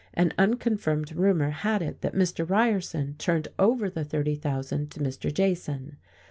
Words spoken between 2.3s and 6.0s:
Ryerson turned over the thirty thousand to Mr. Jason.